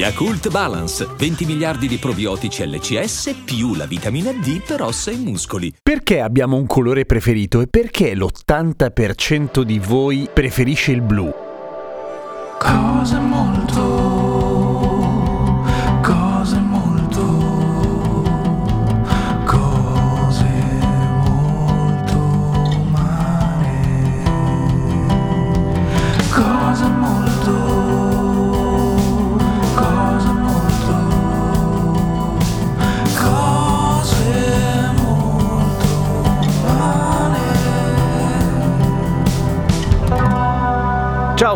[0.00, 5.74] Yakult Balance, 20 miliardi di probiotici LCS più la vitamina D per ossa e muscoli.
[5.82, 11.30] Perché abbiamo un colore preferito e perché l'80% di voi preferisce il blu?
[12.58, 13.29] Cose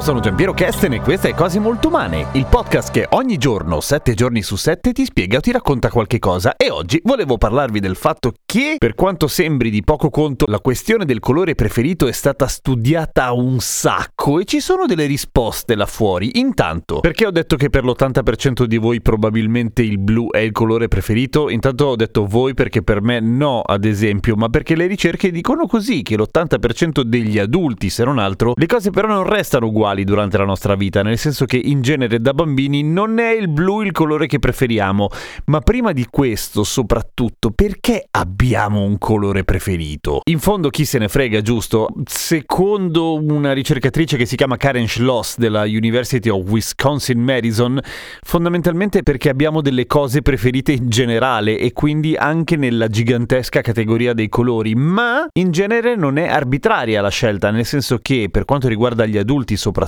[0.04, 4.12] sono Giampiero Kesten e questa è Cose Molto Umane, il podcast che ogni giorno, 7
[4.12, 6.56] giorni su 7, ti spiega o ti racconta qualche cosa.
[6.56, 11.06] E oggi volevo parlarvi del fatto che, per quanto sembri di poco conto, la questione
[11.06, 16.32] del colore preferito è stata studiata un sacco e ci sono delle risposte là fuori.
[16.34, 20.86] Intanto, perché ho detto che per l'80% di voi probabilmente il blu è il colore
[20.86, 21.48] preferito?
[21.48, 25.66] Intanto ho detto voi perché per me no, ad esempio, ma perché le ricerche dicono
[25.66, 30.36] così, che l'80% degli adulti, se non altro, le cose però non restano uguali durante
[30.36, 33.92] la nostra vita, nel senso che in genere da bambini non è il blu il
[33.92, 35.08] colore che preferiamo,
[35.46, 40.22] ma prima di questo, soprattutto, perché abbiamo un colore preferito?
[40.24, 41.88] In fondo chi se ne frega, giusto?
[42.06, 47.78] Secondo una ricercatrice che si chiama Karen Schloss della University of Wisconsin-Madison,
[48.22, 54.28] fondamentalmente perché abbiamo delle cose preferite in generale e quindi anche nella gigantesca categoria dei
[54.28, 59.06] colori, ma in genere non è arbitraria la scelta, nel senso che per quanto riguarda
[59.06, 59.82] gli adulti soprattutto,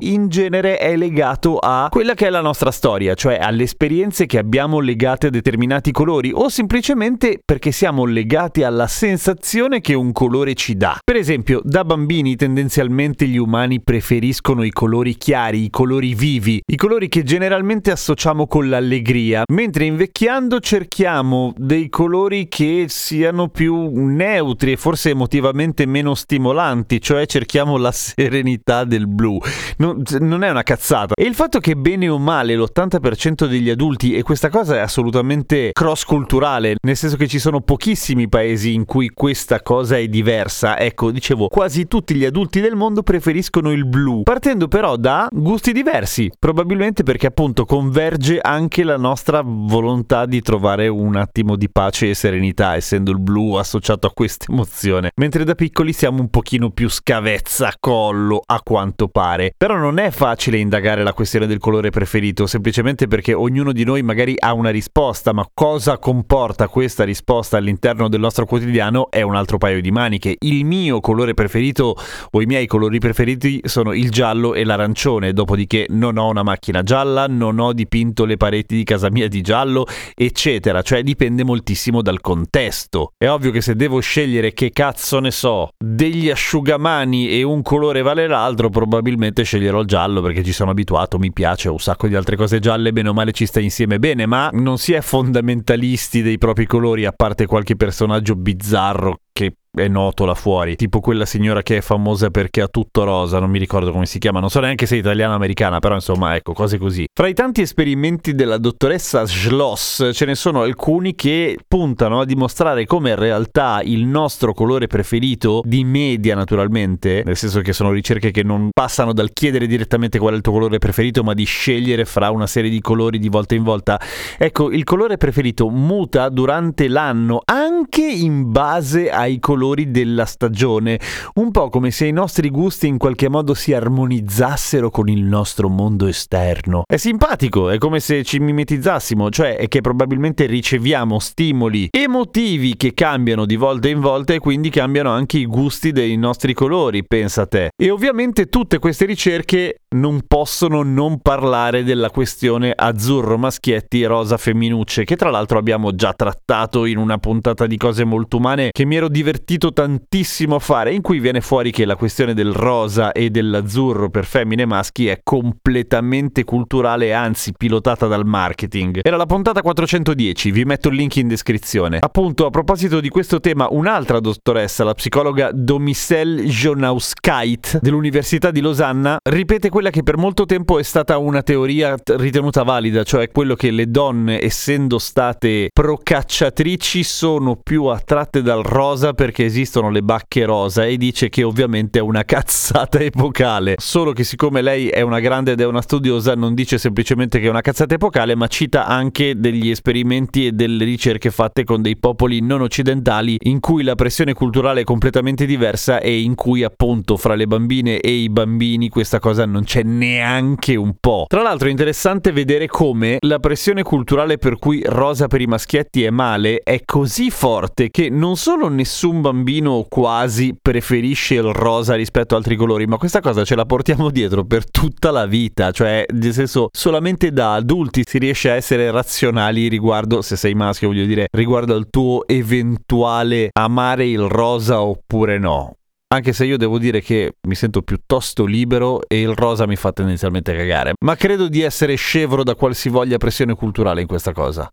[0.00, 4.38] in genere è legato a quella che è la nostra storia, cioè alle esperienze che
[4.38, 10.54] abbiamo legate a determinati colori o semplicemente perché siamo legati alla sensazione che un colore
[10.54, 10.98] ci dà.
[11.02, 16.76] Per esempio, da bambini tendenzialmente gli umani preferiscono i colori chiari, i colori vivi, i
[16.76, 24.72] colori che generalmente associamo con l'allegria, mentre invecchiando cerchiamo dei colori che siano più neutri
[24.72, 29.29] e forse emotivamente meno stimolanti, cioè cerchiamo la serenità del blu.
[29.76, 31.14] Non, non è una cazzata.
[31.14, 35.70] E il fatto che bene o male l'80% degli adulti, e questa cosa è assolutamente
[35.72, 40.78] cross culturale, nel senso che ci sono pochissimi paesi in cui questa cosa è diversa,
[40.78, 45.72] ecco, dicevo, quasi tutti gli adulti del mondo preferiscono il blu, partendo però da gusti
[45.72, 52.10] diversi, probabilmente perché appunto converge anche la nostra volontà di trovare un attimo di pace
[52.10, 56.70] e serenità, essendo il blu associato a questa emozione, mentre da piccoli siamo un pochino
[56.70, 59.19] più scavezza collo a quanto pare.
[59.54, 64.02] Però non è facile indagare la questione del colore preferito, semplicemente perché ognuno di noi
[64.02, 69.34] magari ha una risposta, ma cosa comporta questa risposta all'interno del nostro quotidiano è un
[69.34, 70.36] altro paio di maniche.
[70.38, 71.94] Il mio colore preferito
[72.30, 76.82] o i miei colori preferiti sono il giallo e l'arancione, dopodiché non ho una macchina
[76.82, 82.00] gialla, non ho dipinto le pareti di casa mia di giallo, eccetera, cioè dipende moltissimo
[82.00, 83.12] dal contesto.
[83.18, 88.00] È ovvio che se devo scegliere che cazzo ne so, degli asciugamani e un colore
[88.00, 89.08] vale l'altro, probabilmente
[89.42, 92.58] sceglierò il giallo perché ci sono abituato, mi piace, ho un sacco di altre cose
[92.58, 96.66] gialle, bene o male ci sta insieme bene, ma non si è fondamentalisti dei propri
[96.66, 101.76] colori a parte qualche personaggio bizzarro che è noto là fuori, tipo quella signora che
[101.76, 104.84] è famosa perché ha tutto rosa, non mi ricordo come si chiama, non so neanche
[104.84, 107.04] se è italiana o americana, però insomma ecco, cose così.
[107.14, 112.84] Fra i tanti esperimenti della dottoressa Schloss ce ne sono alcuni che puntano a dimostrare
[112.84, 118.32] come in realtà il nostro colore preferito di media naturalmente, nel senso che sono ricerche
[118.32, 122.04] che non passano dal chiedere direttamente qual è il tuo colore preferito, ma di scegliere
[122.04, 124.00] fra una serie di colori di volta in volta.
[124.36, 129.58] Ecco, il colore preferito muta durante l'anno anche in base ai colori
[129.90, 130.98] della stagione,
[131.34, 135.68] un po' come se i nostri gusti in qualche modo si armonizzassero con il nostro
[135.68, 136.82] mondo esterno.
[136.86, 142.94] È simpatico, è come se ci mimetizzassimo, cioè è che probabilmente riceviamo stimoli emotivi che
[142.94, 147.46] cambiano di volta in volta e quindi cambiano anche i gusti dei nostri colori, pensa
[147.46, 147.70] te.
[147.76, 154.36] E ovviamente tutte queste ricerche non possono non parlare della questione azzurro maschietti e rosa
[154.36, 158.84] femminucce, che tra l'altro abbiamo già trattato in una puntata di cose molto umane che
[158.84, 163.10] mi ero divertito tantissimo a fare, in cui viene fuori che la questione del rosa
[163.10, 169.00] e dell'azzurro per femmine e maschi è completamente culturale, anzi pilotata dal marketing.
[169.02, 171.98] Era la puntata 410, vi metto il link in descrizione.
[172.00, 179.16] Appunto, a proposito di questo tema, un'altra dottoressa, la psicologa Domicelle Jonauskait dell'Università di Losanna,
[179.28, 183.70] ripete quella che per molto tempo è stata una teoria ritenuta valida, cioè quello che
[183.70, 190.84] le donne, essendo state procacciatrici, sono più attratte dal rosa perché esistono le bacche rosa
[190.84, 193.76] e dice che ovviamente è una cazzata epocale.
[193.78, 197.46] Solo che siccome lei è una grande ed è una studiosa, non dice semplicemente che
[197.46, 201.96] è una cazzata epocale, ma cita anche degli esperimenti e delle ricerche fatte con dei
[201.96, 207.16] popoli non occidentali in cui la pressione culturale è completamente diversa e in cui appunto
[207.16, 211.26] fra le bambine e i bambini questa cosa non c'è neanche un po'.
[211.28, 216.02] Tra l'altro è interessante vedere come la pressione culturale per cui rosa per i maschietti
[216.02, 222.34] è male è così forte che non solo nessun bambino quasi preferisce il rosa rispetto
[222.34, 226.04] a altri colori, ma questa cosa ce la portiamo dietro per tutta la vita, cioè
[226.14, 231.06] nel senso solamente da adulti si riesce a essere razionali riguardo, se sei maschio voglio
[231.06, 235.76] dire, riguardo al tuo eventuale amare il rosa oppure no.
[236.12, 239.92] Anche se io devo dire che mi sento piuttosto libero e il rosa mi fa
[239.92, 240.94] tendenzialmente cagare.
[241.04, 244.68] Ma credo di essere scevro da qualsivoglia pressione culturale in questa cosa.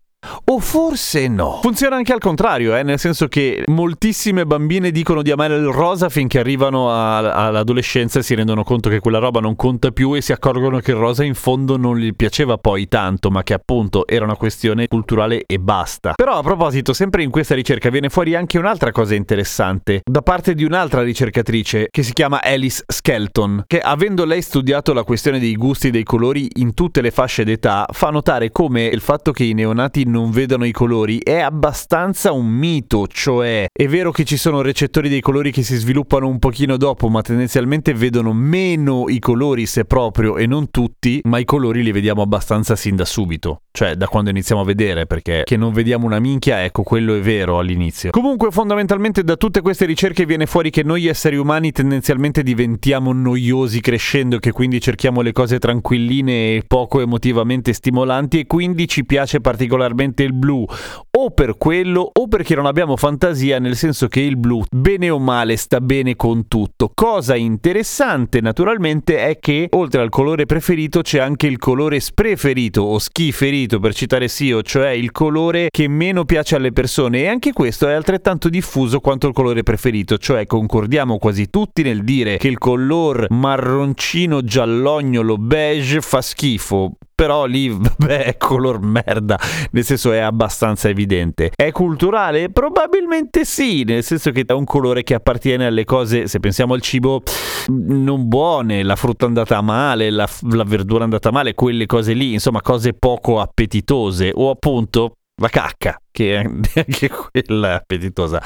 [0.50, 1.60] O forse no.
[1.62, 6.08] Funziona anche al contrario, eh, nel senso che moltissime bambine dicono di amare il rosa
[6.08, 10.20] finché arrivano a- all'adolescenza e si rendono conto che quella roba non conta più e
[10.20, 14.08] si accorgono che il rosa in fondo non gli piaceva poi tanto, ma che appunto
[14.08, 16.14] era una questione culturale e basta.
[16.16, 20.54] Però a proposito, sempre in questa ricerca viene fuori anche un'altra cosa interessante da parte
[20.54, 25.54] di un'altra ricercatrice che si chiama Alice Skelton, che avendo lei studiato la questione dei
[25.54, 29.52] gusti dei colori in tutte le fasce d'età, fa notare come il fatto che i
[29.52, 34.62] neonati non vedano i colori è abbastanza un mito, cioè è vero che ci sono
[34.62, 39.66] recettori dei colori che si sviluppano un pochino dopo, ma tendenzialmente vedono meno i colori
[39.66, 43.94] se proprio e non tutti, ma i colori li vediamo abbastanza sin da subito, cioè
[43.94, 47.58] da quando iniziamo a vedere, perché che non vediamo una minchia, ecco, quello è vero
[47.58, 48.10] all'inizio.
[48.10, 53.80] Comunque fondamentalmente da tutte queste ricerche viene fuori che noi esseri umani tendenzialmente diventiamo noiosi
[53.80, 59.40] crescendo, che quindi cerchiamo le cose tranquilline e poco emotivamente stimolanti e quindi ci piace
[59.40, 60.64] particolarmente il blu
[61.10, 65.18] o per quello o perché non abbiamo fantasia nel senso che il blu bene o
[65.18, 66.90] male sta bene con tutto.
[66.94, 72.98] Cosa interessante naturalmente è che oltre al colore preferito c'è anche il colore spreferito o
[72.98, 77.88] schiferito per citare Sio, cioè il colore che meno piace alle persone e anche questo
[77.88, 82.58] è altrettanto diffuso quanto il colore preferito, cioè concordiamo quasi tutti nel dire che il
[82.58, 89.36] color marroncino giallognolo beige fa schifo però lì vabbè è color merda.
[89.72, 91.50] Nel senso è abbastanza evidente.
[91.52, 92.50] È culturale?
[92.50, 93.82] Probabilmente sì.
[93.82, 97.24] Nel senso che è un colore che appartiene alle cose se pensiamo al cibo
[97.66, 98.84] non buone.
[98.84, 103.40] La frutta andata male la, la verdura andata male quelle cose lì insomma cose poco
[103.40, 104.30] appetitose.
[104.32, 108.42] O appunto la cacca che anche quella è appetitosa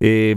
[0.00, 0.36] e,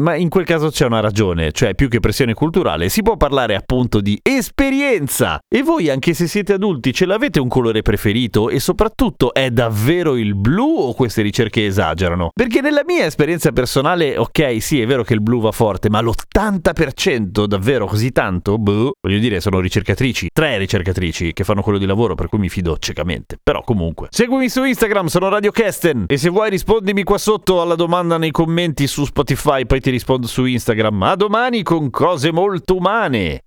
[0.00, 3.54] ma in quel caso c'è una ragione, cioè più che pressione culturale, si può parlare
[3.54, 5.38] appunto di esperienza.
[5.46, 8.48] E voi, anche se siete adulti, ce l'avete un colore preferito?
[8.48, 12.30] E soprattutto è davvero il blu o queste ricerche esagerano?
[12.32, 16.00] Perché nella mia esperienza personale, ok, sì, è vero che il blu va forte, ma
[16.00, 18.56] l'80% davvero così tanto?
[18.56, 22.48] Boh, voglio dire, sono ricercatrici, tre ricercatrici che fanno quello di lavoro, per cui mi
[22.48, 23.36] fido ciecamente.
[23.40, 24.08] Però comunque.
[24.10, 26.03] Seguimi su Instagram, sono Radio Kesten.
[26.06, 30.26] E se vuoi rispondimi qua sotto alla domanda nei commenti su Spotify, poi ti rispondo
[30.26, 31.02] su Instagram.
[31.02, 33.40] A domani con cose molto umane.